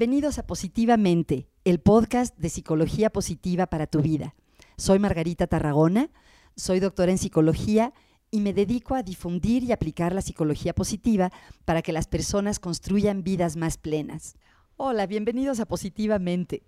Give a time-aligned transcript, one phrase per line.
[0.00, 4.34] Bienvenidos a Positivamente, el podcast de psicología positiva para tu vida.
[4.78, 6.08] Soy Margarita Tarragona,
[6.56, 7.92] soy doctora en psicología
[8.30, 11.30] y me dedico a difundir y aplicar la psicología positiva
[11.66, 14.36] para que las personas construyan vidas más plenas.
[14.78, 16.62] Hola, bienvenidos a Positivamente.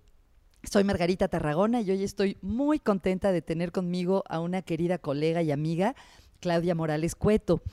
[0.61, 5.41] Soy Margarita Tarragona y hoy estoy muy contenta de tener conmigo a una querida colega
[5.41, 5.95] y amiga,
[6.39, 7.63] Claudia Morales Cueto.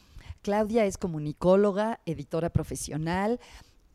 [0.40, 3.40] Claudia es comunicóloga, editora profesional,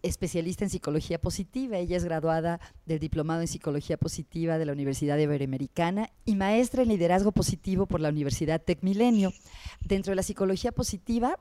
[0.06, 1.78] especialista en psicología positiva.
[1.78, 6.90] Ella es graduada del Diplomado en Psicología Positiva de la Universidad Iberoamericana y maestra en
[6.90, 9.34] liderazgo positivo por la Universidad Tec Milenio.
[9.82, 11.40] Dentro de la psicología positiva,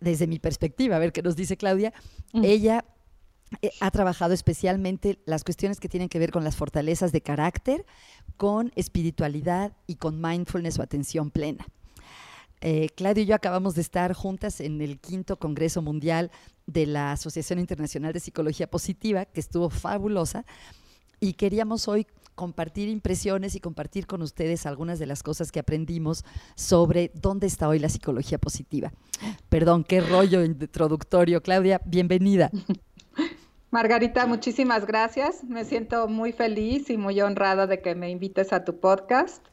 [0.00, 1.92] desde mi perspectiva, a ver qué nos dice Claudia,
[2.32, 2.44] mm.
[2.44, 2.84] ella
[3.60, 7.84] eh, ha trabajado especialmente las cuestiones que tienen que ver con las fortalezas de carácter,
[8.36, 11.66] con espiritualidad y con mindfulness o atención plena.
[12.64, 16.30] Eh, Claudio y yo acabamos de estar juntas en el quinto Congreso Mundial
[16.66, 20.44] de la Asociación Internacional de Psicología Positiva, que estuvo fabulosa,
[21.20, 26.24] y queríamos hoy compartir impresiones y compartir con ustedes algunas de las cosas que aprendimos
[26.54, 28.92] sobre dónde está hoy la psicología positiva.
[29.48, 31.42] Perdón, qué rollo introductorio.
[31.42, 32.50] Claudia, bienvenida.
[33.70, 35.44] Margarita, muchísimas gracias.
[35.44, 39.46] Me siento muy feliz y muy honrada de que me invites a tu podcast.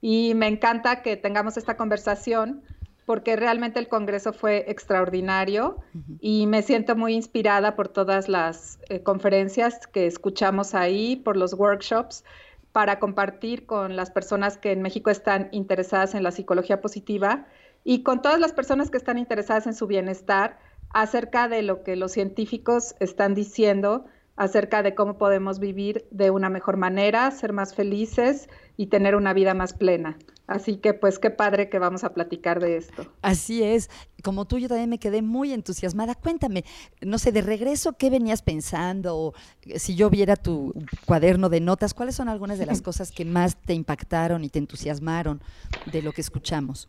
[0.00, 2.62] Y me encanta que tengamos esta conversación
[3.06, 5.78] porque realmente el Congreso fue extraordinario
[6.20, 11.54] y me siento muy inspirada por todas las eh, conferencias que escuchamos ahí, por los
[11.54, 12.24] workshops,
[12.72, 17.46] para compartir con las personas que en México están interesadas en la psicología positiva
[17.84, 20.58] y con todas las personas que están interesadas en su bienestar
[20.90, 24.04] acerca de lo que los científicos están diciendo
[24.34, 29.32] acerca de cómo podemos vivir de una mejor manera, ser más felices y tener una
[29.32, 30.18] vida más plena.
[30.46, 33.12] Así que pues qué padre que vamos a platicar de esto.
[33.22, 33.90] Así es.
[34.22, 36.14] Como tú, yo también me quedé muy entusiasmada.
[36.14, 36.64] Cuéntame,
[37.00, 39.16] no sé, de regreso, ¿qué venías pensando?
[39.16, 40.72] O, eh, si yo viera tu
[41.04, 44.58] cuaderno de notas, ¿cuáles son algunas de las cosas que más te impactaron y te
[44.58, 45.42] entusiasmaron
[45.90, 46.88] de lo que escuchamos?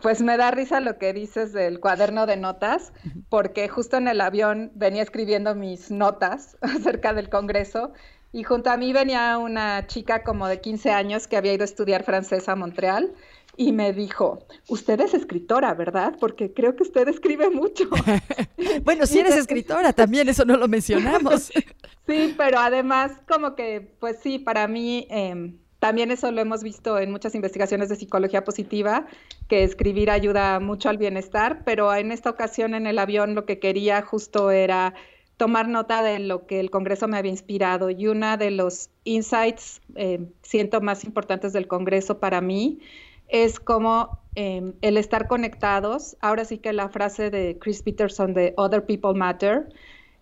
[0.00, 2.92] Pues me da risa lo que dices del cuaderno de notas,
[3.28, 7.92] porque justo en el avión venía escribiendo mis notas acerca del Congreso
[8.32, 11.66] y junto a mí venía una chica como de 15 años que había ido a
[11.66, 13.12] estudiar francés a Montreal
[13.56, 16.16] y me dijo, usted es escritora, ¿verdad?
[16.18, 17.84] Porque creo que usted escribe mucho.
[18.84, 21.52] bueno, si eres escritora también, eso no lo mencionamos.
[22.06, 25.06] sí, pero además como que, pues sí, para mí...
[25.10, 29.08] Em, también eso lo hemos visto en muchas investigaciones de psicología positiva,
[29.48, 33.58] que escribir ayuda mucho al bienestar, pero en esta ocasión en el avión lo que
[33.58, 34.94] quería justo era
[35.36, 39.80] tomar nota de lo que el Congreso me había inspirado y una de los insights,
[39.96, 42.80] eh, siento, más importantes del Congreso para mí
[43.28, 46.16] es como em, el estar conectados.
[46.20, 49.68] Ahora sí que la frase de Chris Peterson de Other People Matter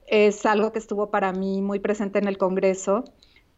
[0.06, 3.04] es algo que estuvo para mí muy presente en el Congreso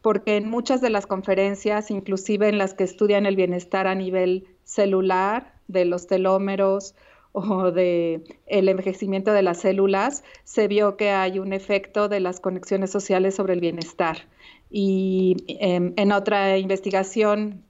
[0.01, 4.45] porque en muchas de las conferencias, inclusive en las que estudian el bienestar a nivel
[4.65, 6.95] celular, de los telómeros
[7.33, 12.39] o de el envejecimiento de las células, se vio que hay un efecto de las
[12.39, 14.27] conexiones sociales sobre el bienestar.
[14.69, 17.63] Y em, en, otra investigación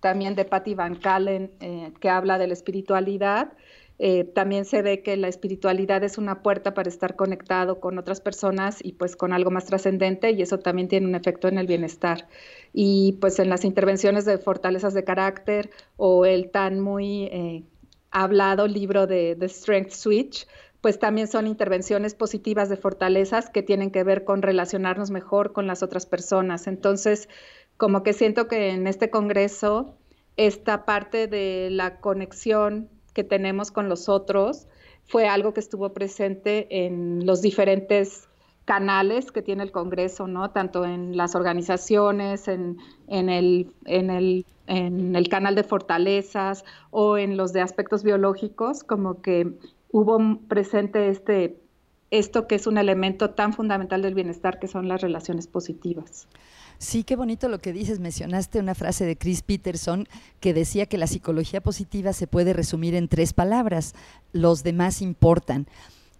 [0.00, 3.52] también de Patty Van Callen, eh, que habla de la espiritualidad,
[3.98, 8.20] eh, también se ve que la espiritualidad es una puerta para estar conectado con otras
[8.20, 11.66] personas y pues con algo más trascendente y eso también tiene un efecto en el
[11.66, 12.26] bienestar.
[12.72, 17.62] Y pues en las intervenciones de fortalezas de carácter o el tan muy eh,
[18.14, 20.46] hablado libro de Strength Switch,
[20.80, 25.66] pues también son intervenciones positivas de fortalezas que tienen que ver con relacionarnos mejor con
[25.66, 26.66] las otras personas.
[26.66, 27.28] Entonces,
[27.76, 29.96] como que siento que en este congreso,
[30.36, 34.66] esta parte de la conexión que tenemos con los otros
[35.06, 38.28] fue algo que estuvo presente en los diferentes
[38.64, 40.50] canales que tiene el Congreso, ¿no?
[40.50, 42.78] Tanto en las organizaciones, en,
[43.08, 49.20] el, en, el, en el canal de fortalezas o en los de aspectos biológicos, como
[49.20, 49.52] que
[49.90, 50.18] hubo
[50.48, 51.58] presente este,
[52.10, 56.26] esto que es un elemento tan fundamental del bienestar, que son las relaciones positivas.
[56.78, 58.00] Sí, qué bonito lo que dices.
[58.00, 60.06] Mencionaste una frase de Chris Peterson
[60.40, 63.94] que decía que la psicología positiva se puede resumir en tres palabras,
[64.32, 65.66] los demás importan.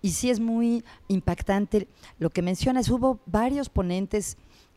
[0.05, 2.91] Y sí es muy impactante lo que mencionas.
[2.91, 4.37] Hubo varios ponentes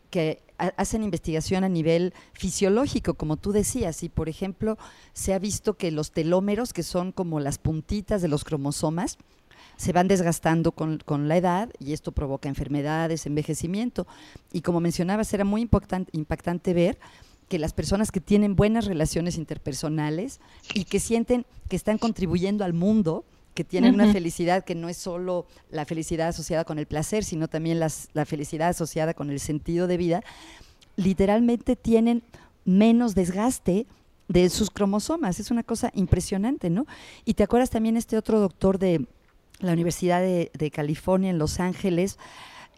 [0.10, 4.78] que hacen investigación a nivel fisiológico, como tú decías, y por ejemplo
[5.12, 9.18] se ha visto que los telómeros, que son como las puntitas de los cromosomas,
[9.76, 14.08] se van desgastando con, la edad y esto provoca enfermedades, envejecimiento.
[14.54, 15.68] Y como mencionabas, era muy
[16.14, 16.98] impactante ver
[17.50, 20.40] que las personas que tienen buenas relaciones interpersonales
[20.74, 23.26] y que sienten que están contribuyendo al mundo,
[23.58, 27.48] que tienen una felicidad que no es solo la felicidad asociada con el placer, sino
[27.48, 30.22] también la felicidad asociada con el sentido de vida,
[30.96, 32.22] literalmente tienen
[32.66, 33.88] menos desgaste
[34.28, 35.40] de sus cromosomas.
[35.40, 36.86] Es una cosa impresionante, ¿no?
[37.26, 39.08] Y te acuerdas también este otro doctor de
[39.60, 42.20] la Universidad de, California en Los Ángeles.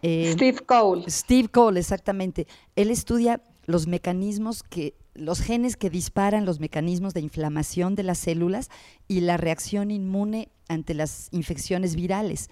[0.00, 1.10] Eh, Steve Cole.
[1.10, 2.46] Steve Cole, exactamente.
[2.74, 8.18] Él estudia los mecanismos que, los genes que disparan los mecanismos de inflamación de las
[8.18, 8.70] células
[9.08, 12.50] y la reacción inmune ante las infecciones virales.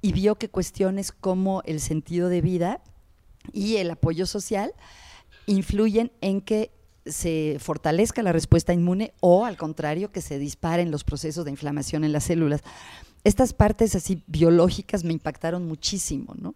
[0.00, 2.82] Y vio que cuestiones como el sentido de vida
[3.52, 4.72] y el apoyo social
[5.46, 6.70] influyen en que
[7.06, 12.04] se fortalezca la respuesta inmune o al contrario que se disparen los procesos de inflamación
[12.04, 12.62] en las células.
[13.24, 16.54] Estas partes así biológicas me impactaron muchísimo, ¿no?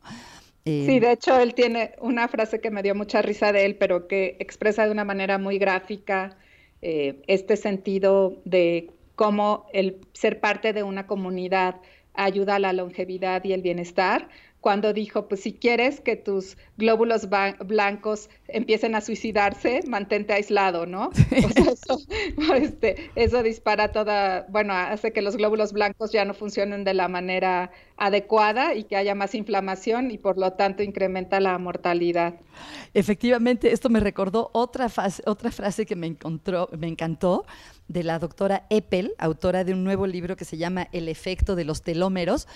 [0.66, 3.76] Sí, eh, de hecho él tiene una frase que me dio mucha risa de él,
[3.76, 6.36] pero que expresa de una manera muy gráfica
[6.82, 11.76] eh, este sentido de cómo el ser parte de una comunidad
[12.14, 14.28] ayuda a la longevidad y el bienestar,
[14.66, 21.10] cuando dijo, pues si quieres que tus glóbulos blancos empiecen a suicidarse, mantente aislado, ¿no?
[22.56, 27.06] Este, eso, dispara toda, bueno, hace que los glóbulos blancos ya no funcionen de la
[27.06, 32.34] manera adecuada y que haya más inflamación y por lo tanto incrementa la mortalidad.
[32.92, 34.90] Efectivamente, esto me recordó otra,
[35.26, 37.46] otra frase que me, encontró, me encantó
[37.86, 41.64] de la doctora Eppel, autora de un nuevo libro que se llama El efecto de
[41.64, 42.48] los telómeros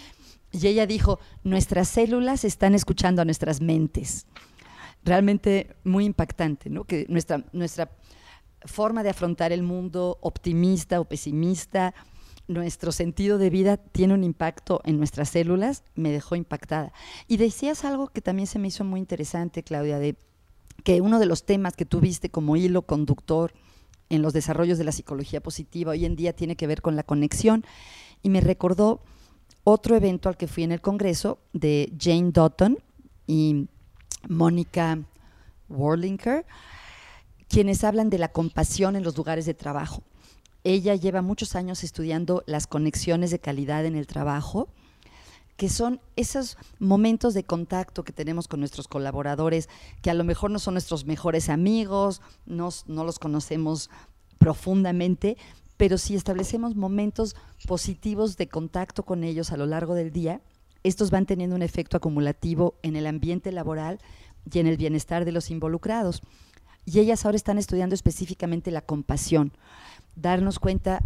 [0.53, 4.27] y ella dijo, nuestras células están escuchando a nuestras mentes.
[5.05, 6.85] Realmente muy impactante, ¿no?
[6.85, 7.91] Que nuestra, nuestra
[8.65, 11.95] forma de afrontar el mundo optimista o pesimista,
[12.49, 16.93] nuestro sentido de vida tiene un impacto en nuestras células, me dejó impactada.
[17.29, 20.17] Y decías algo que también se me hizo muy interesante, Claudia, de
[20.83, 23.53] que uno de los temas que tuviste como hilo conductor
[24.09, 27.05] en los desarrollos de la psicología positiva hoy en día tiene que ver con la
[27.05, 27.65] conexión
[28.23, 29.03] y me recordó
[29.65, 32.79] otro evento al que fui en el Congreso de Jane Dutton
[33.27, 33.69] y
[34.29, 34.99] Mónica
[35.69, 36.47] Warlinker,
[37.49, 40.03] quienes hablan de la compasión en los lugares de trabajo.
[40.63, 44.69] Ella lleva muchos años estudiando las conexiones de calidad en el trabajo,
[45.57, 49.69] que son esos momentos de contacto que tenemos con nuestros colaboradores,
[50.01, 53.91] que a lo mejor no son nuestros mejores amigos, no, no los conocemos
[54.39, 55.37] profundamente,
[55.81, 57.35] pero si establecemos momentos
[57.67, 60.43] positivos de contacto con ellos a lo largo del día,
[60.83, 63.99] estos van teniendo un efecto acumulativo en el ambiente laboral
[64.53, 66.21] y en el bienestar de los involucrados.
[66.85, 69.53] Y ellas ahora están estudiando específicamente la compasión,
[70.17, 71.03] darnos cuenta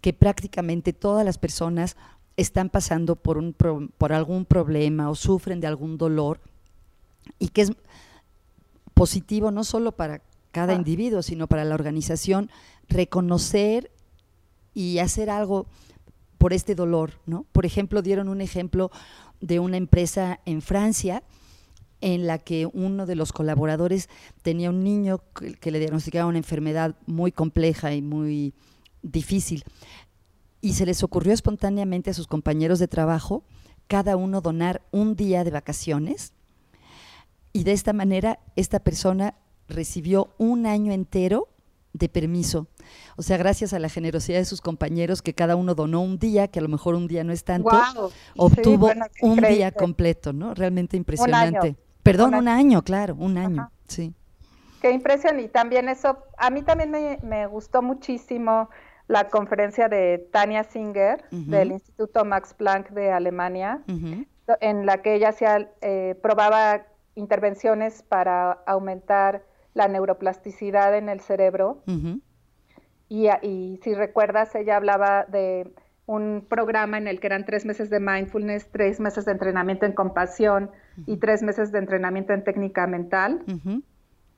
[0.00, 1.96] que prácticamente todas las personas
[2.36, 6.40] están pasando por, un por algún problema o sufren de algún dolor
[7.38, 7.72] y que es
[8.94, 10.22] positivo no solo para
[10.52, 10.76] cada ah.
[10.76, 12.50] individuo, sino para la organización
[12.88, 13.90] reconocer
[14.74, 15.66] y hacer algo
[16.38, 17.46] por este dolor, ¿no?
[17.52, 18.90] Por ejemplo, dieron un ejemplo
[19.40, 21.22] de una empresa en Francia
[22.00, 24.08] en la que uno de los colaboradores
[24.42, 25.22] tenía un niño
[25.60, 28.54] que, le diagnosticaba una enfermedad muy compleja y muy
[29.02, 29.64] difícil.
[30.60, 33.44] Y se les ocurrió espontáneamente a sus compañeros de trabajo
[33.86, 36.32] cada uno donar un día de vacaciones.
[37.52, 39.36] Y de esta manera esta persona
[39.68, 41.48] recibió un año entero
[41.92, 42.66] de permiso.
[43.16, 46.48] O sea, gracias a la generosidad de sus compañeros, que cada uno donó un día,
[46.48, 47.70] que a lo mejor un día no es tanto,
[48.36, 48.90] obtuvo
[49.20, 50.54] un día completo, ¿no?
[50.54, 51.76] Realmente impresionante.
[52.02, 52.82] Perdón, un año.
[52.82, 54.14] claro, un año, sí.
[54.80, 55.38] Qué impresión.
[55.38, 56.90] Y también eso, a mí también
[57.22, 58.68] me, gustó muchísimo
[59.06, 63.82] la conferencia de Tania Singer del Instituto Max Planck de Alemania,
[64.60, 71.82] en la que ella hacía, eh, probaba intervenciones para aumentar la neuroplasticidad en el cerebro.
[73.08, 75.72] y, y, si recuerdas, ella hablaba de
[76.06, 79.92] un programa en el que eran tres meses de mindfulness, tres meses de entrenamiento en
[79.92, 80.70] compasión
[81.06, 83.42] y tres meses de entrenamiento en técnica mental.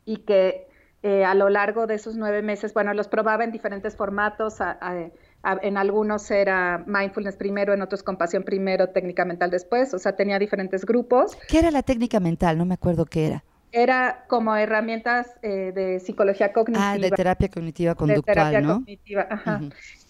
[0.05, 0.69] Y que
[1.03, 4.59] eh, a lo largo de esos nueve meses, bueno, los probaba en diferentes formatos.
[4.61, 9.95] en algunos era mindfulness primero, en otros compasión primero, técnica mental después.
[9.95, 11.37] O sea, tenía diferentes grupos.
[11.49, 12.59] ¿Qué era la técnica mental?
[12.59, 16.93] No me acuerdo qué era era como herramientas eh, de psicología cognitiva.
[16.93, 19.61] Ah, de terapia cognitiva conductual, de terapia Cognitiva, ajá.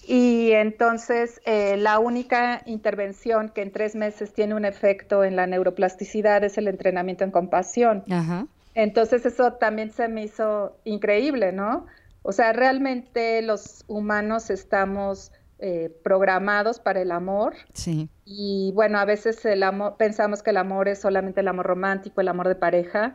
[0.06, 5.46] Y entonces eh, la única intervención que en tres meses tiene un efecto en la
[5.46, 8.04] neuroplasticidad es el entrenamiento en compasión.
[8.10, 8.46] Ajá.
[8.74, 11.86] Entonces eso también se me hizo increíble, ¿no?
[12.22, 17.54] O sea, realmente los humanos estamos eh, programados para el amor.
[17.72, 18.10] Sí.
[18.24, 22.20] Y bueno, a veces el amor, pensamos que el amor es solamente el amor romántico,
[22.20, 23.14] el amor de pareja,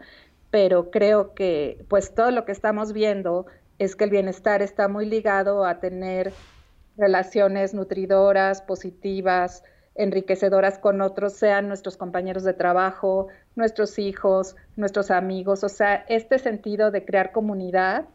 [0.51, 3.45] pero creo que pues todo lo que estamos viendo
[3.77, 6.33] es que el bienestar está muy ligado a tener
[6.97, 9.63] relaciones nutridoras, positivas,
[9.95, 16.39] enriquecedoras con otros, sean nuestros compañeros de trabajo, nuestros hijos, nuestros amigos, o sea, este
[16.39, 18.05] sentido de crear comunidad.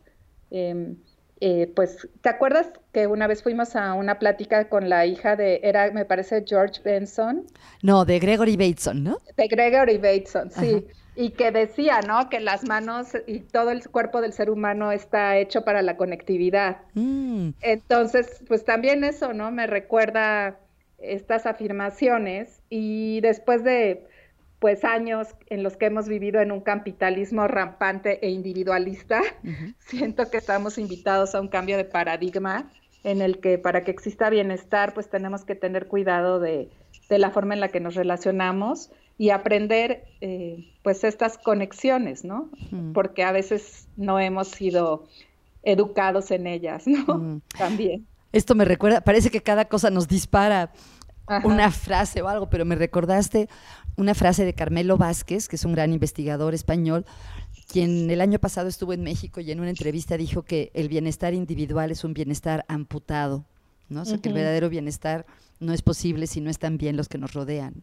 [0.50, 0.97] Em,
[1.41, 5.61] eh, pues, ¿te acuerdas que una vez fuimos a una plática con la hija de,
[5.62, 7.47] era, me parece, George Benson?
[7.83, 9.19] No, de Gregory Bateson, ¿no?
[9.37, 10.87] De Gregory Bateson, sí.
[11.16, 12.28] Y que decía, ¿no?
[12.28, 16.78] Que las manos y todo el cuerpo del ser humano está hecho para la conectividad.
[16.94, 17.50] Mm.
[17.61, 19.50] Entonces, pues también eso, ¿no?
[19.50, 20.59] Me recuerda
[20.99, 24.06] estas afirmaciones y después de
[24.59, 29.21] pues años en los que hemos vivido en un capitalismo rampante e individualista,
[29.78, 32.71] siento que estamos invitados a un cambio de paradigma
[33.04, 36.71] en el que para que exista bienestar, pues tenemos que tener cuidado de,
[37.11, 42.50] la forma en la que nos relacionamos y aprender eh, pues estas conexiones, ¿no?
[42.92, 45.06] Porque a veces no hemos sido
[45.62, 47.40] educados en ellas, ¿no?
[47.56, 48.06] También.
[48.33, 50.73] Esto me recuerda, parece que cada cosa nos dispara
[51.44, 53.49] una frase o algo, pero me recordaste
[53.97, 57.06] una frase de Carmelo Vázquez, que es un gran investigador español,
[57.68, 61.33] quien el año pasado estuvo en México y en una entrevista dijo que el bienestar
[61.33, 63.44] individual es un bienestar amputado,
[63.88, 64.02] ¿no?
[64.02, 65.26] O sea, que el verdadero bienestar
[65.61, 67.83] no es posible si no están bien los que nos rodean.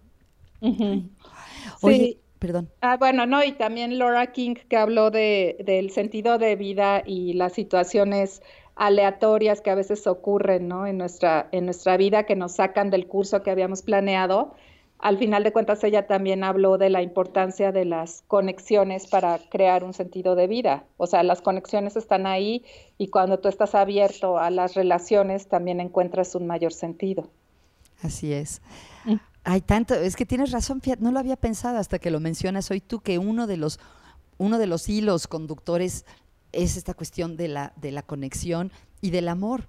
[1.82, 2.70] Oye, perdón.
[2.82, 7.34] Ah, bueno, no, y también Laura King que habló de, del sentido de vida y
[7.34, 8.41] las situaciones
[8.75, 10.88] aleatorias que a veces ocurren ¿no?
[10.88, 14.56] en, nuestra, en nuestra vida que nos sacan del curso que habíamos planeado.
[14.98, 19.84] Al final de cuentas, ella también habló de la importancia de las conexiones para crear
[19.84, 20.86] un sentido de vida.
[20.98, 22.63] O sea, las conexiones están ahí
[23.00, 27.30] y cuando tú estás abierto a las relaciones, también encuentras un mayor sentido.
[28.03, 28.62] Así es.
[29.43, 32.79] Hay tanto, es que tienes razón, no lo había pensado hasta que lo mencionas hoy
[32.79, 33.79] tú, que uno de los,
[34.38, 36.05] uno de los hilos conductores
[36.51, 38.71] es esta cuestión de la, de la conexión
[39.01, 39.67] y del amor.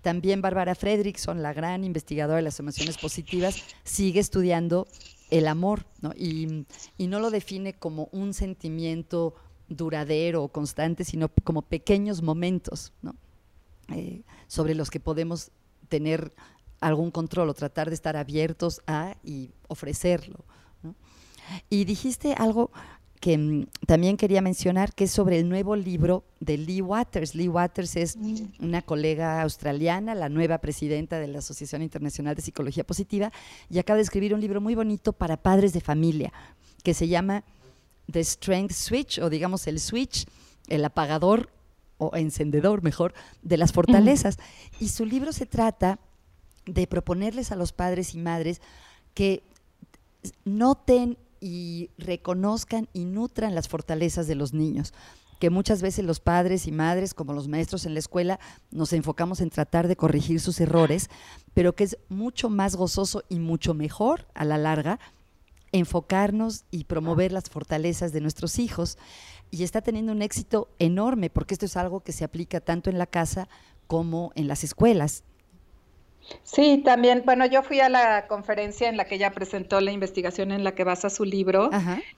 [0.00, 4.88] También Bárbara Fredrickson, la gran investigadora de las emociones positivas, sigue estudiando
[5.30, 6.66] el amor Y,
[6.98, 9.34] no lo define como un sentimiento
[9.68, 12.92] duradero o constante, sino como pequeños momentos
[13.88, 15.50] eh, sobre los que podemos
[15.88, 16.34] tener
[16.82, 20.44] algún control o tratar de estar abiertos a y ofrecerlo.
[21.70, 22.70] Y dijiste algo
[23.20, 27.34] que mm, también quería mencionar, que es sobre el nuevo libro de Lee Waters.
[27.36, 28.18] Lee Waters es
[28.58, 33.32] una colega australiana, la nueva presidenta de la Asociación Internacional de Psicología Positiva,
[33.70, 36.32] y acaba de escribir un libro muy bonito para padres de familia,
[36.82, 37.44] que se llama
[38.10, 40.26] The Strength Switch, o digamos el switch,
[40.66, 41.48] el apagador
[41.98, 44.38] o encendedor mejor, de las fortalezas.
[44.80, 46.00] Y su libro se trata
[46.66, 48.60] de proponerles a los padres y madres
[49.14, 49.42] que
[50.44, 54.94] noten y reconozcan y nutran las fortalezas de los niños
[55.42, 58.38] que muchas veces los padres y madres, como los maestros en la escuela,
[58.70, 61.10] nos enfocamos en tratar de corregir sus errores,
[61.52, 65.00] pero que es mucho más gozoso y mucho mejor a la larga
[65.72, 68.98] enfocarnos y promover las fortalezas de nuestros hijos.
[69.50, 72.98] Y está teniendo un éxito enorme, porque esto es algo que se aplica tanto en
[72.98, 73.48] la casa
[73.88, 75.24] como en las escuelas.
[76.42, 80.52] Sí, también, bueno, yo fui a la conferencia en la que ella presentó la investigación
[80.52, 81.70] en la que basa su libro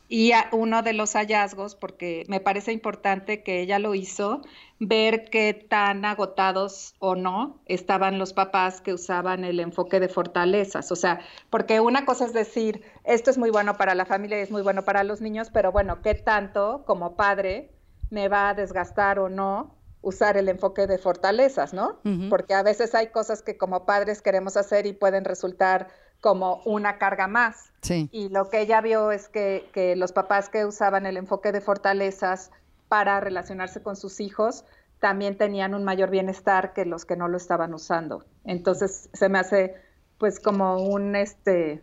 [0.08, 4.42] y uno de los hallazgos, porque me parece importante que ella lo hizo,
[4.78, 10.90] ver qué tan agotados o no estaban los papás que usaban el enfoque de fortalezas.
[10.92, 11.20] O sea,
[11.50, 14.62] porque una cosa es decir, esto es muy bueno para la familia y es muy
[14.62, 17.70] bueno para los niños, pero bueno, ¿qué tanto como padre
[18.10, 21.98] me va a desgastar o no usar el enfoque de fortalezas, ¿no?
[22.30, 25.88] Porque a veces hay cosas que como padres queremos hacer y pueden resultar
[26.20, 27.72] como una carga más.
[28.12, 31.60] Y lo que ella vio es que, que, los papás que usaban el enfoque de
[31.60, 32.50] fortalezas
[32.88, 34.64] para relacionarse con sus hijos
[35.00, 38.24] también tenían un mayor bienestar que los que no lo estaban usando.
[38.44, 39.74] Entonces se me hace
[40.18, 41.82] pues como un este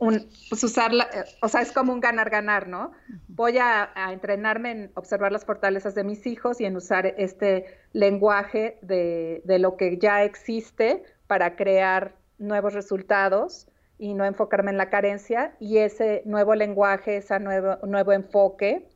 [0.00, 2.92] un, pues usarla, eh, o sea, es como un ganar-ganar, ¿no?
[3.28, 8.78] Voy a, entrenarme en observar las fortalezas de mis hijos y en usar este lenguaje
[8.82, 14.90] de, de, lo que ya existe para crear nuevos resultados y no enfocarme en la
[14.90, 18.88] carencia y ese nuevo lenguaje, ese nuevo, nuevo enfoque,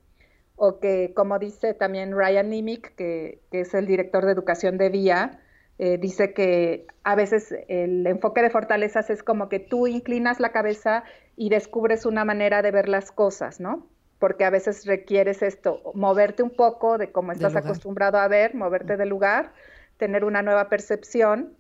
[0.55, 4.91] o que como dice también Ryan Nimick, que, que es el director de educación de
[4.91, 5.41] VIA,
[5.85, 10.53] eh, dice que a veces el enfoque de fortalezas es como que tú inclinas la
[10.53, 11.03] cabeza
[11.35, 13.89] y descubres una manera de ver las cosas, ¿no?
[14.21, 18.97] Porque a veces requieres esto, moverte un poco de cómo estás acostumbrado a ver, moverte
[18.97, 19.55] del lugar,
[19.97, 21.57] tener una nueva percepción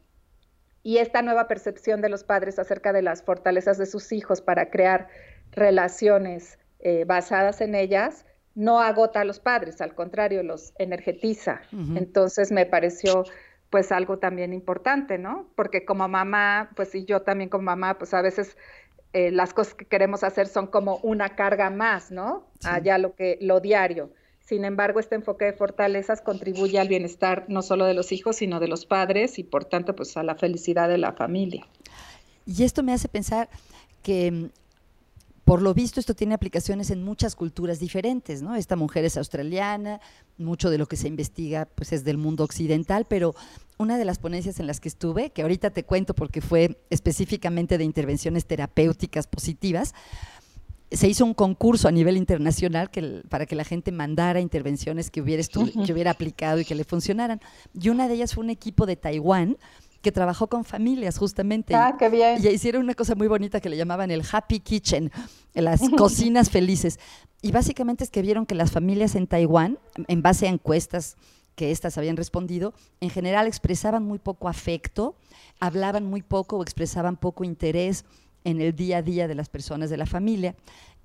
[0.84, 4.70] y esta nueva percepción de los padres acerca de las fortalezas de sus hijos para
[4.70, 5.08] crear
[5.50, 8.24] relaciones eh, basadas en ellas,
[8.54, 11.62] no agota a los padres, al contrario, los energetiza.
[11.96, 13.24] Entonces me pareció
[13.72, 15.48] pues algo también importante, ¿no?
[15.56, 18.58] Porque como mamá, pues y yo también como mamá, pues a veces
[19.14, 22.44] eh, las cosas que queremos hacer son como una carga más, ¿no?
[22.64, 24.10] Allá lo que, lo diario.
[24.40, 28.60] Sin embargo, este enfoque de fortalezas contribuye al bienestar no solo de los hijos, sino
[28.60, 31.66] de los padres y por tanto, pues a la felicidad de la familia.
[32.44, 33.48] Y esto me hace pensar
[34.02, 34.50] que mm,
[35.44, 38.54] por lo visto, esto tiene aplicaciones en muchas culturas diferentes, ¿no?
[38.54, 40.00] Esta mujer es australiana,
[40.38, 43.34] mucho de lo que se investiga pues, es del mundo occidental, pero
[43.76, 47.76] una de las ponencias en las que estuve, que ahorita te cuento porque fue específicamente
[47.76, 49.94] de intervenciones terapéuticas positivas,
[50.92, 55.22] se hizo un concurso a nivel internacional que, para que la gente mandara intervenciones que
[55.22, 57.40] hubiera, que hubiera aplicado y que le funcionaran.
[57.72, 59.56] Y una de ellas fue un equipo de Taiwán
[60.02, 61.74] que trabajó con familias justamente.
[61.74, 62.38] Ah, qué bien.
[62.42, 65.10] Y hicieron una cosa muy bonita que le llamaban el Happy Kitchen,
[65.54, 66.98] las cocinas felices.
[67.40, 69.78] Y básicamente es que vieron que las familias en Taiwán,
[70.08, 71.16] en base a encuestas
[71.54, 75.16] que éstas habían respondido, en general expresaban muy poco afecto,
[75.60, 78.04] hablaban muy poco o expresaban poco interés
[78.44, 80.56] en el día a día de las personas de la familia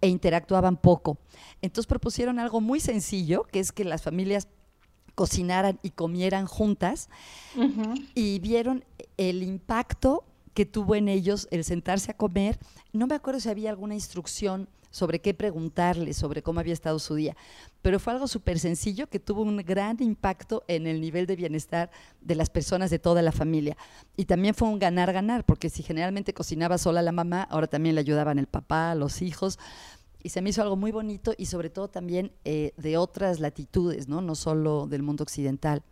[0.02, 1.18] e interactuaban poco.
[1.62, 4.48] Entonces propusieron algo muy sencillo, que es que las familias
[5.18, 7.10] cocinaran y comieran juntas
[8.14, 8.86] y vieron
[9.18, 12.60] el impacto que tuvo en ellos el sentarse a comer.
[12.94, 17.16] No me acuerdo si había alguna instrucción sobre qué preguntarle, sobre cómo había estado su
[17.16, 17.36] día,
[17.82, 21.90] pero fue algo súper sencillo que tuvo un gran impacto en el nivel de bienestar
[22.22, 23.76] de las personas de toda la familia.
[24.18, 28.02] Y también fue un ganar-ganar, porque si generalmente cocinaba sola la mamá, ahora también le
[28.02, 29.58] ayudaban el papá, los hijos
[30.24, 34.08] y se me hizo algo muy bonito y sobre todo también eh, de otras latitudes,
[34.08, 34.22] ¿no?
[34.22, 35.84] No solo del mundo occidental.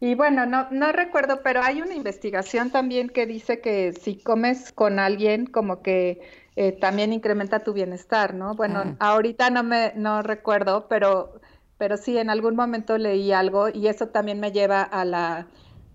[0.00, 4.72] Y bueno, no, no recuerdo, pero hay una investigación también que dice que si comes
[4.72, 6.20] con alguien, como que
[6.56, 8.54] eh, también incrementa tu bienestar, ¿no?
[8.54, 8.96] Bueno, ah.
[8.98, 11.40] ahorita no me no recuerdo, pero,
[11.76, 15.46] pero sí, en algún momento leí algo y eso también me lleva a la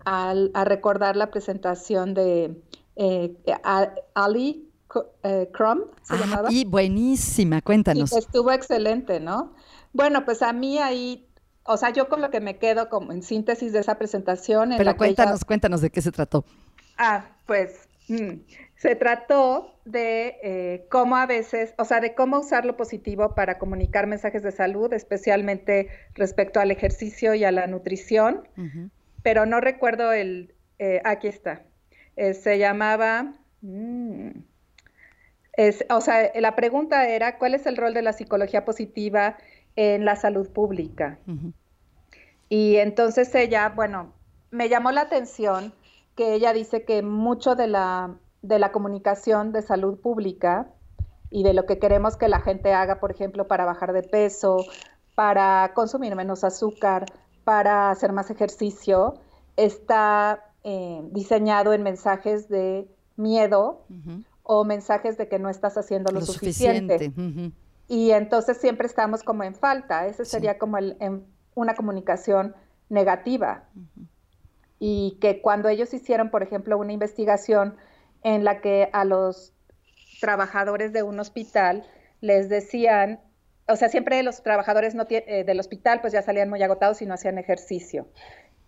[0.06, 2.56] a, recordar la presentación de
[2.96, 3.36] eh,
[4.14, 4.65] Ali
[5.24, 6.52] eh, Crum, se llamaba.
[6.52, 8.14] Y buenísima, cuéntanos.
[8.14, 9.54] estuvo excelente, ¿no?
[9.94, 11.28] Bueno, pues a mí ahí,
[11.64, 14.74] o sea, yo con lo que me quedo como en síntesis de esa presentación.
[14.78, 16.46] Pero cuéntanos, cuéntanos de qué se trató.
[16.98, 18.42] Ah, pues mm,
[18.76, 23.58] se trató de eh, cómo a veces, o sea, de cómo usar lo positivo para
[23.58, 28.48] comunicar mensajes de salud, especialmente respecto al ejercicio y a la nutrición.
[29.24, 31.64] Pero no recuerdo el, eh, aquí está.
[32.16, 33.34] se llamaba...
[35.90, 39.38] O sea, la pregunta era, ¿cuál es el rol de la psicología positiva
[39.76, 41.20] en la salud pública?
[42.50, 44.14] Y entonces ella, bueno,
[44.52, 45.74] me llamó la atención
[46.16, 50.68] que ella dice que mucho de la, de la comunicación de salud pública
[51.30, 54.58] y de lo que queremos que la gente haga, por ejemplo, para bajar de peso,
[55.16, 57.06] para consumir menos azúcar,
[57.44, 59.16] para hacer más ejercicio,
[59.58, 63.86] está eh, diseñado en mensajes de miedo
[64.48, 67.12] o mensajes de que no estás haciendo lo, suficiente.
[67.88, 70.06] Y entonces siempre estamos como en falta.
[70.06, 70.96] Ese sería como el,
[71.56, 72.56] una comunicación
[72.90, 73.64] negativa.
[74.78, 77.76] Y que cuando ellos hicieron, por ejemplo, una investigación
[78.24, 79.54] en la que a los
[80.22, 81.84] trabajadores de un hospital
[82.22, 83.20] les decían,
[83.68, 87.08] o sea, siempre los trabajadores no eh, del hospital pues ya salían muy agotados y
[87.08, 88.08] no hacían ejercicio.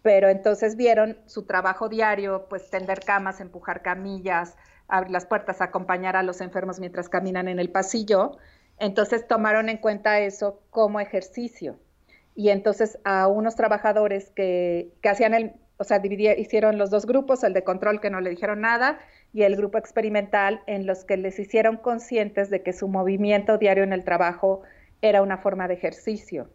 [0.01, 4.55] Pero entonces vieron su trabajo diario, pues tender camas, empujar camillas,
[4.87, 8.37] abrir las puertas, acompañar a los enfermos mientras caminan en el pasillo.
[8.79, 11.79] Entonces tomaron en cuenta eso como ejercicio.
[12.35, 17.53] Y entonces a unos trabajadores que, hacían el, o sea, hicieron los dos grupos, el
[17.53, 18.99] de control que no le dijeron nada
[19.33, 23.83] y el grupo experimental en los que les hicieron conscientes de que su movimiento diario
[23.83, 24.61] en el trabajo
[25.01, 26.49] era una forma de ejercicio.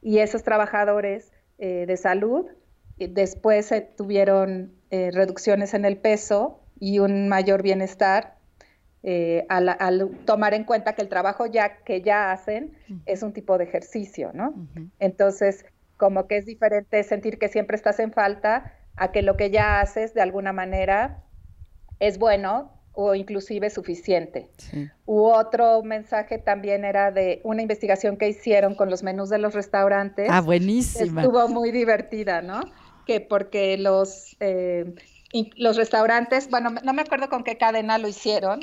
[0.00, 2.46] Y esos trabajadores eh, de salud
[2.98, 8.38] eh, después tuvieron eh, reducciones en el peso y un mayor bienestar
[9.02, 13.56] eh, al, tomar en cuenta que el trabajo ya que ya hacen es un tipo
[13.56, 14.54] de ejercicio, ¿no?
[14.98, 15.64] Entonces,
[15.96, 19.80] como que es diferente sentir que siempre estás en falta a que lo que ya
[19.80, 21.22] haces de alguna manera
[22.00, 24.50] es bueno o inclusive suficiente.
[25.06, 29.54] U otro mensaje también era de una investigación que hicieron con los menús de los
[29.54, 30.28] restaurantes.
[30.28, 31.22] Ah, buenísima.
[31.22, 32.60] Estuvo muy divertida, ¿no?
[33.06, 34.92] Que porque los eh,
[35.56, 38.60] los restaurantes, bueno, no me acuerdo con qué cadena lo hicieron,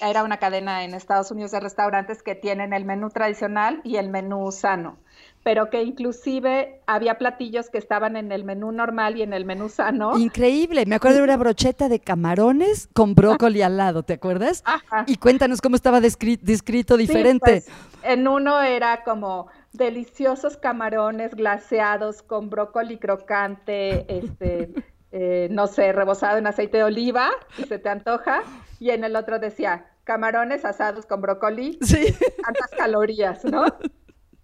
[0.00, 4.08] era una cadena en Estados Unidos de restaurantes que tienen el menú tradicional y el
[4.08, 4.98] menú sano,
[5.42, 9.68] pero que inclusive había platillos que estaban en el menú normal y en el menú
[9.68, 10.16] sano.
[10.16, 14.62] Increíble, me acuerdo de una brocheta de camarones con brócoli al lado, ¿te acuerdas?
[15.06, 17.64] Y cuéntanos cómo estaba descrito, diferente.
[17.64, 17.68] Pues,
[18.02, 24.72] en uno era como deliciosos camarones glaseados con brócoli crocante, este,
[25.12, 28.42] eh, no sé, rebozado en aceite de oliva, y se te antoja,
[28.78, 32.14] y en el otro decía, camarones asados con brócoli, sí.
[32.44, 33.64] tantas calorías, ¿no?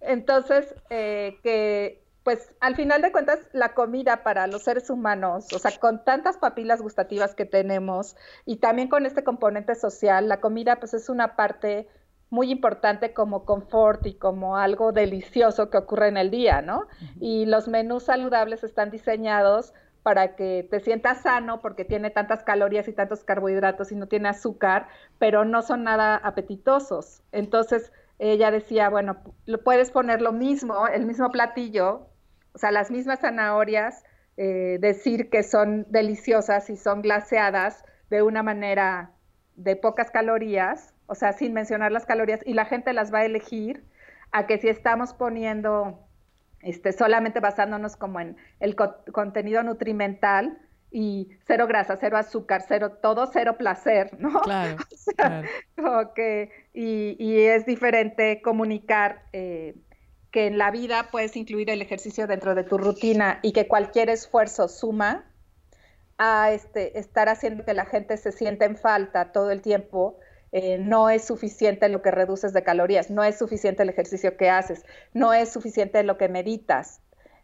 [0.01, 5.59] Entonces, eh, que pues al final de cuentas la comida para los seres humanos, o
[5.59, 10.75] sea, con tantas papilas gustativas que tenemos y también con este componente social, la comida
[10.75, 11.87] pues es una parte
[12.29, 16.87] muy importante como confort y como algo delicioso que ocurre en el día, ¿no?
[17.21, 19.73] Y los menús saludables están diseñados
[20.07, 24.29] para que te sientas sano porque tiene tantas calorías y tantos carbohidratos y no tiene
[24.29, 24.87] azúcar,
[25.19, 27.23] pero no son nada apetitosos.
[27.33, 32.07] Entonces, ella decía, bueno, lo puedes poner lo mismo, el mismo platillo,
[32.53, 34.05] o sea, las mismas zanahorias,
[34.37, 39.11] eh, decir que son deliciosas y son glaseadas de una manera
[39.57, 43.25] de pocas calorías, o sea, sin mencionar las calorías, y la gente las va a
[43.25, 43.83] elegir
[44.31, 46.06] a que si estamos poniendo,
[46.61, 50.59] este, solamente basándonos como en el contenido nutrimental,
[50.91, 54.41] y cero grasa, cero azúcar, cero, todo cero placer, ¿no?
[54.41, 54.77] Claro.
[56.73, 59.75] y, es diferente comunicar eh,
[60.31, 64.09] que en la vida puedes incluir el ejercicio dentro de tu rutina y que cualquier
[64.09, 65.25] esfuerzo suma
[66.17, 70.19] a este, estar haciendo que la gente se sienta en falta todo el tiempo,
[70.57, 74.49] eh, no es suficiente lo que reduces de calorías, no es suficiente el ejercicio que
[74.49, 76.99] haces, no es suficiente lo que meditas.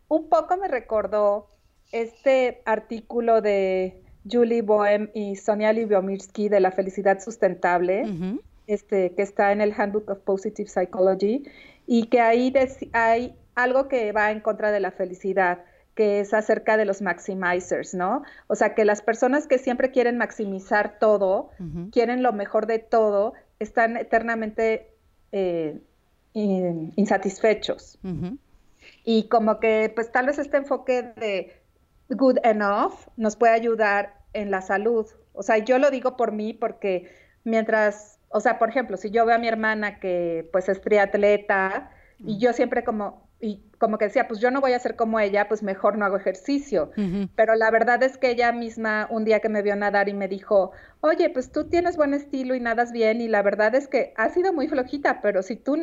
[0.07, 1.47] Un poco me recordó
[1.91, 8.03] este artículo de Julie Boehm y Sonia Lyubomirsky de la felicidad sustentable,
[8.65, 11.43] este, que está en el Handbook of Positive Psychology,
[11.85, 12.51] y que ahí
[12.93, 17.93] hay algo que va en contra de la felicidad, que es acerca de los maximizers,
[17.93, 18.23] ¿no?
[18.47, 21.49] O sea, que las personas que siempre quieren maximizar todo,
[21.91, 24.91] quieren lo mejor de todo, están eternamente
[25.31, 25.79] eh,
[26.33, 27.99] insatisfechos.
[29.05, 31.53] Y como que, pues tal vez este enfoque de
[32.09, 35.07] good enough nos puede ayudar en la salud.
[35.33, 37.11] O sea, yo lo digo por mí porque
[37.43, 41.91] mientras o sea, por ejemplo, si yo veo a mi hermana que pues es triatleta
[42.17, 45.19] y yo siempre como, y como que decía, pues yo no voy a ser como
[45.19, 46.91] ella, pues mejor no hago ejercicio.
[47.35, 50.29] Pero la verdad es que ella misma un día que me vio nadar y me
[50.29, 54.13] dijo, oye, pues tú tienes buen estilo y nadas bien y la verdad es que
[54.15, 55.75] ha sido muy flojita, pero si tú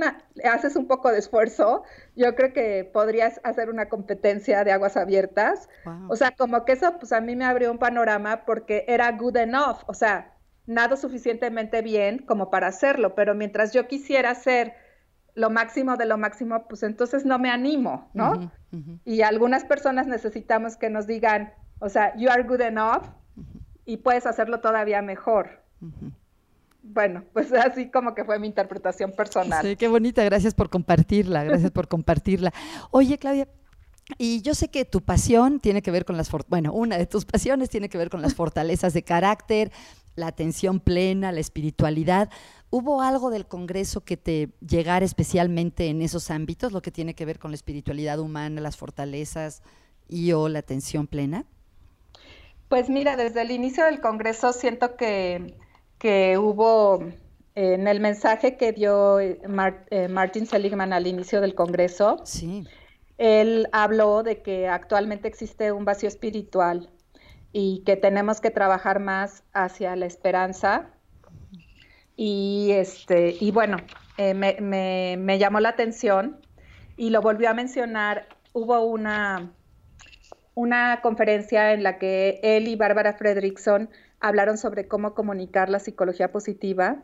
[0.42, 1.82] haces un poco de esfuerzo,
[2.16, 5.68] yo creo que podrías hacer una competencia de aguas abiertas.
[6.08, 9.36] O sea, como que eso pues a mí me abrió un panorama porque era good
[9.36, 10.32] enough, o sea,
[10.64, 14.72] nado suficientemente bien como para hacerlo, pero mientras yo quisiera hacer
[15.34, 18.50] lo máximo de lo máximo, pues entonces no me animo, ¿no?
[19.04, 23.04] Y algunas personas necesitamos que nos digan, o sea, you are good enough
[23.84, 25.62] y puedes hacerlo todavía mejor.
[26.82, 29.64] Bueno, pues así como que fue mi interpretación personal.
[29.64, 32.52] Sí, qué bonita, gracias por compartirla, gracias por compartirla.
[32.90, 33.48] Oye, Claudia,
[34.18, 37.24] y yo sé que tu pasión tiene que ver con las, bueno, una de tus
[37.26, 39.72] pasiones tiene que ver con las fortalezas de carácter,
[40.16, 42.30] la atención plena, la espiritualidad.
[42.70, 47.24] ¿Hubo algo del Congreso que te llegara especialmente en esos ámbitos, lo que tiene que
[47.24, 49.62] ver con la espiritualidad humana, las fortalezas
[50.08, 51.44] y o la atención plena?
[52.68, 55.56] Pues mira, desde el inicio del Congreso siento que,
[55.98, 57.00] que hubo
[57.56, 59.40] en el mensaje que dio eh,
[59.90, 62.66] eh, Martin Seligman al inicio del Congreso, sí.
[63.18, 66.90] él habló de que actualmente existe un vacío espiritual
[67.52, 70.90] y que tenemos que trabajar más hacia la esperanza.
[72.22, 73.78] Y, este, y bueno,
[74.18, 76.36] eh, me, llamó la atención
[76.98, 78.28] y lo volvió a mencionar.
[78.52, 79.54] Hubo una,
[80.52, 83.88] una conferencia en la que él y Bárbara Fredrickson
[84.20, 87.02] hablaron sobre cómo comunicar la psicología positiva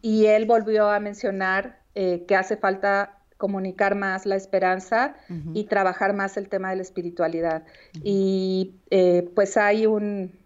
[0.00, 5.14] y él volvió a mencionar eh, que hace falta comunicar más la esperanza
[5.52, 7.64] y trabajar más el tema de la espiritualidad.
[8.02, 10.37] Y eh, pues hay un,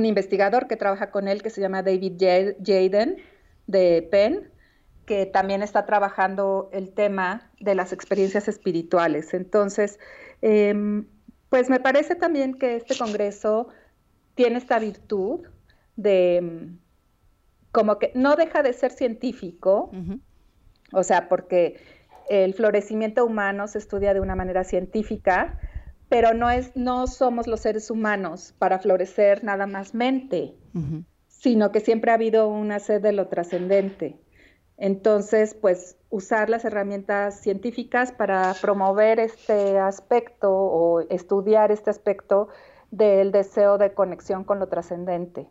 [0.00, 3.18] investigador que trabaja con él que se llama David Jaden
[3.66, 4.50] de Penn,
[5.06, 9.34] que también está trabajando el tema de las experiencias espirituales.
[9.34, 9.98] Entonces,
[10.40, 11.06] em,
[11.48, 13.68] pues me parece también que este Congreso
[14.34, 15.40] tiene esta virtud
[15.96, 16.78] de em,
[17.72, 19.90] como que no deja de ser científico,
[20.92, 21.80] o sea, porque
[22.28, 25.58] el florecimiento humano se estudia de una manera científica,
[26.12, 30.54] pero no, es, no somos los seres humanos para florecer nada más mente,
[31.26, 34.20] sino que siempre ha habido una sed de lo trascendente.
[34.76, 42.48] Entonces, pues usar las herramientas científicas para promover este aspecto o estudiar este aspecto
[42.90, 45.48] del deseo de conexión con lo trascendente.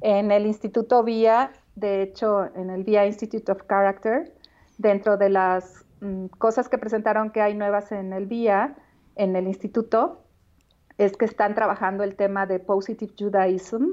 [0.00, 4.34] En el Instituto VIA, de hecho, en el VIA Institute of Character,
[4.76, 8.74] dentro de las mm, cosas que presentaron que hay nuevas en el VIA,
[9.16, 10.22] en el instituto,
[10.98, 13.90] es que están trabajando el tema de Positive Judaism,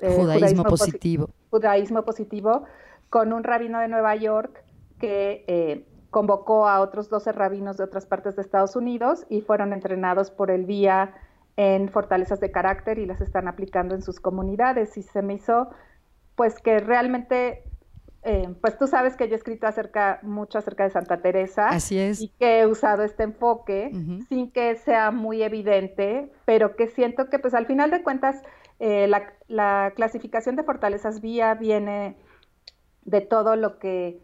[0.00, 1.30] eh, judaísmo, positivo.
[1.50, 2.64] judaísmo positivo,
[3.08, 4.64] con un rabino de Nueva York
[4.98, 9.72] que eh, convocó a otros 12 rabinos de otras partes de Estados Unidos y fueron
[9.72, 11.14] entrenados por el VIA
[11.56, 14.96] en fortalezas de carácter y las están aplicando en sus comunidades.
[14.96, 15.70] Y se me hizo,
[16.34, 17.64] pues que realmente,
[18.30, 21.68] eh, pues tú sabes que yo he escrito acerca, mucho acerca de Santa Teresa.
[21.68, 22.20] Así es.
[22.20, 23.90] Y que he usado este enfoque
[24.28, 28.36] sin que sea muy evidente, pero que siento que pues al final de cuentas
[28.80, 32.16] eh, la, la clasificación de fortalezas vía viene
[33.02, 34.20] de todo lo que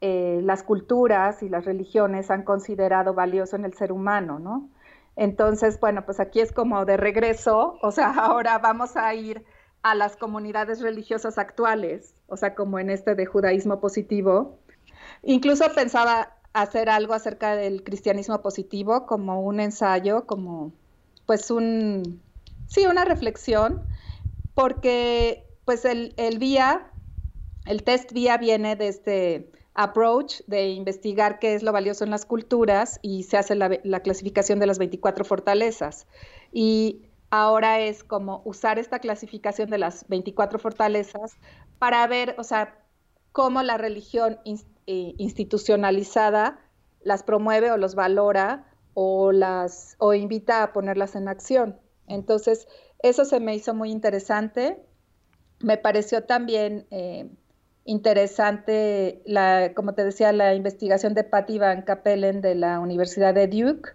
[0.00, 4.68] eh, las culturas y las religiones han considerado valioso en el ser humano, ¿no?
[5.14, 9.44] Entonces, bueno, pues aquí es como de regreso, o sea, ahora vamos a ir
[9.84, 14.58] a las comunidades religiosas actuales, o sea, como en este de judaísmo positivo.
[15.22, 20.72] Incluso pensaba hacer algo acerca del cristianismo positivo, como un ensayo, como
[21.26, 22.22] pues un,
[22.66, 23.82] sí, una reflexión,
[24.54, 26.90] porque pues el, el vía,
[27.66, 32.24] el test vía viene de este approach de investigar qué es lo valioso en las
[32.24, 36.06] culturas y se hace la, clasificación de las 24 fortalezas.
[36.52, 37.02] Y
[37.40, 41.32] ahora es como usar esta clasificación de las 24 fortalezas
[41.78, 42.78] para ver, o sea,
[43.32, 46.60] cómo la religión eh, institucionalizada
[47.02, 51.80] las promueve o los valora o las o invita a ponerlas en acción.
[52.06, 52.68] Entonces,
[53.02, 54.78] eso se me hizo muy interesante.
[55.58, 57.28] Me pareció también eh,
[57.84, 63.48] interesante, la, como te decía, la investigación de Patty Van Capellen de la Universidad de
[63.48, 63.90] Duke,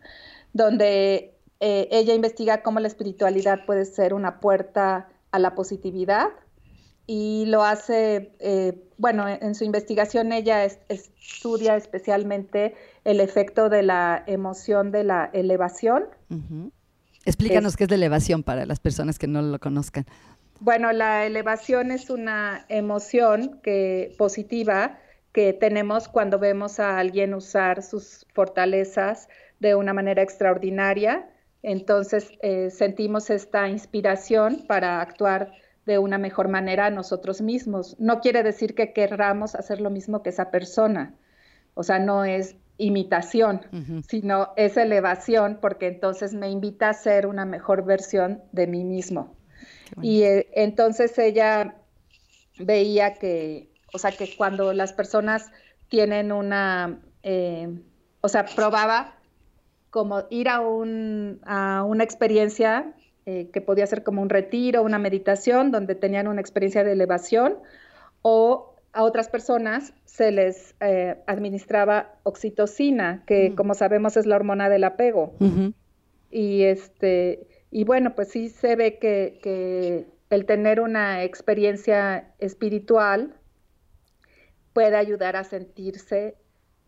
[0.52, 6.30] donde eh, ella investiga cómo la espiritualidad puede ser una puerta a la positividad
[7.12, 14.24] y lo hace, eh, bueno, en su investigación ella estudia especialmente el efecto de la
[14.28, 16.06] emoción de la elevación.
[17.26, 20.06] Explícanos qué es la elevación para las personas que no lo conozcan.
[20.60, 25.00] Bueno, la elevación es una emoción que, positiva
[25.32, 31.30] que tenemos cuando vemos a alguien usar sus fortalezas de una manera extraordinaria.
[31.64, 35.52] Entonces eh, sentimos esta inspiración para actuar
[35.86, 37.96] de una mejor manera nosotros mismos.
[38.00, 41.16] No quiere decir que querramos hacer lo mismo que esa persona.
[41.74, 43.62] O sea, no es imitación,
[44.08, 49.36] sino es elevación porque entonces me invita a ser una mejor versión de mí mismo.
[50.02, 51.76] Y eh, entonces ella
[52.58, 55.52] veía que, o sea, que cuando las personas
[55.90, 57.68] tienen una, eh,
[58.22, 59.19] o sea, probaba
[59.90, 62.94] como ir a, un, a una experiencia
[63.26, 67.58] eh, que podía ser como un retiro, una meditación, donde tenían una experiencia de elevación,
[68.22, 70.76] o a otras personas se les
[71.28, 73.56] administraba oxitocina, que mm.
[73.56, 75.34] como sabemos es la hormona del apego.
[76.32, 83.36] Y este, y bueno, pues sí se ve que, el tener una experiencia espiritual
[84.74, 86.36] puede ayudar a sentirse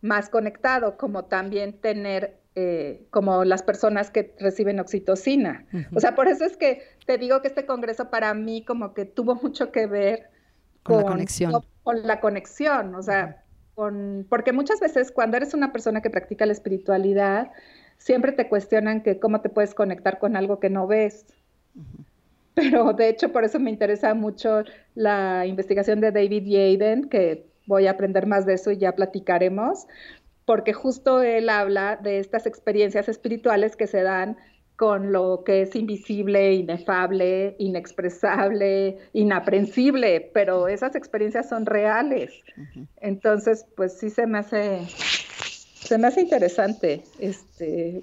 [0.00, 5.64] más conectado, como también tener, eh, como las personas que reciben oxitocina.
[5.94, 9.06] O sea, por eso es que te digo que este congreso para mí como que
[9.06, 10.28] tuvo mucho que ver
[10.82, 11.52] con, la conexión.
[11.82, 13.42] Con, la conexión, o sea,
[13.74, 17.52] con, porque muchas veces cuando eres una persona que practica la espiritualidad,
[17.96, 21.24] siempre te cuestionan que cómo te puedes conectar con algo que no ves.
[22.54, 24.62] Pero de hecho por eso me interesa mucho
[24.94, 29.86] la investigación de David Yaden, que voy a aprender más de eso y ya platicaremos,
[30.44, 34.36] porque justo él habla de estas experiencias espirituales que se dan
[34.76, 42.32] con lo que es invisible, inefable, inexpresable, inaprensible, pero esas experiencias son reales.
[43.00, 44.80] Entonces, pues sí se me hace
[45.92, 48.00] se me hace interesante, este,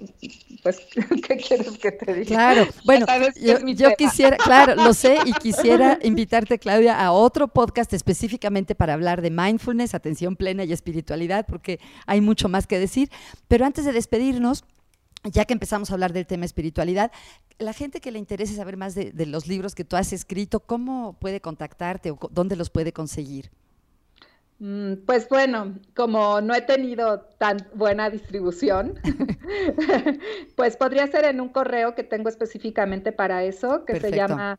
[0.62, 0.78] pues,
[1.26, 2.28] ¿qué quieres que te diga?
[2.28, 3.04] Claro, bueno,
[3.74, 9.22] yo, quisiera, claro, lo sé, y quisiera invitarte, Claudia, a otro podcast específicamente para hablar
[9.22, 13.10] de mindfulness, atención plena y espiritualidad, porque hay mucho más que decir.
[13.48, 14.62] Pero antes de despedirnos,
[15.24, 17.10] ya que empezamos a hablar del tema espiritualidad,
[17.58, 20.60] la gente que le interese saber más de, de los libros que tú has escrito,
[20.60, 23.50] ¿cómo puede contactarte o dónde los puede conseguir?
[24.60, 29.00] Mm, pues bueno, como no he tenido tan buena distribución,
[30.56, 34.58] pues podría ser en un correo que tengo específicamente para eso, que se llama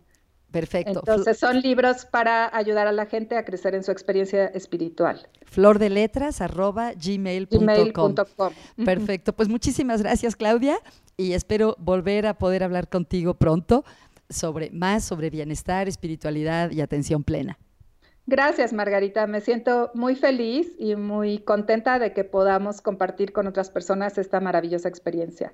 [0.52, 1.00] Perfecto.
[1.00, 5.28] Entonces son libros para ayudar a la gente a crecer en su experiencia espiritual.
[5.46, 8.16] Flordeletras@gmail.com.
[8.86, 9.34] Perfecto.
[9.34, 10.78] Pues muchísimas gracias, Claudia,
[11.18, 13.84] y espero volver a poder hablar contigo pronto
[14.30, 17.58] sobre más sobre bienestar, espiritualidad y atención plena.
[18.26, 19.26] Gracias, Margarita.
[19.26, 24.42] Me siento muy feliz y muy contenta de que podamos compartir con otras personas esta
[24.42, 25.54] maravillosa experiencia.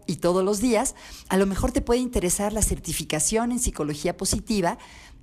[0.07, 0.95] y todos los días,
[1.29, 4.79] a lo mejor te puede interesar la certificación en psicología positiva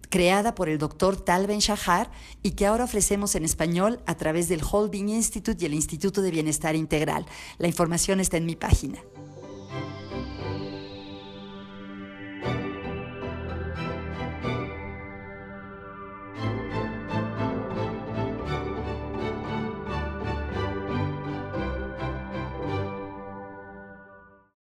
[0.10, 2.10] creada por el doctor Tal Ben Shahar
[2.44, 6.32] y que ahora ofrecemos en español a través del Holding Institute y el Instituto de
[6.32, 7.26] Bienestar Integral.
[7.58, 9.00] La información está en mi página.